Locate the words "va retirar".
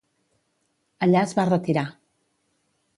1.41-1.87